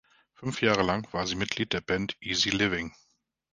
Fünf 0.33 0.63
Jahre 0.63 0.81
lang 0.81 1.07
war 1.13 1.27
sie 1.27 1.35
Mitglied 1.35 1.73
der 1.73 1.81
Band 1.81 2.17
"Easy 2.21 2.49
Living". 2.49 2.91